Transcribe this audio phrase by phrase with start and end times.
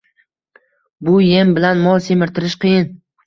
[1.09, 2.91] Bu em bilan mol semirtirish qiyin